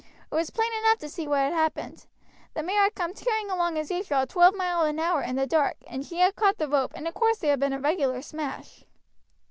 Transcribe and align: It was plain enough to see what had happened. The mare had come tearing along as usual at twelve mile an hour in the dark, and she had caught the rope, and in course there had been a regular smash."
It 0.31 0.33
was 0.33 0.49
plain 0.49 0.71
enough 0.83 0.97
to 0.97 1.09
see 1.09 1.27
what 1.27 1.41
had 1.41 1.53
happened. 1.53 2.07
The 2.55 2.63
mare 2.63 2.81
had 2.85 2.95
come 2.95 3.13
tearing 3.13 3.51
along 3.51 3.77
as 3.77 3.91
usual 3.91 4.21
at 4.21 4.29
twelve 4.29 4.55
mile 4.55 4.81
an 4.81 4.97
hour 4.97 5.21
in 5.21 5.35
the 5.35 5.45
dark, 5.45 5.75
and 5.85 6.03
she 6.03 6.17
had 6.17 6.35
caught 6.35 6.57
the 6.57 6.67
rope, 6.67 6.93
and 6.95 7.05
in 7.05 7.13
course 7.13 7.37
there 7.37 7.51
had 7.51 7.59
been 7.59 7.71
a 7.71 7.79
regular 7.79 8.23
smash." 8.23 8.83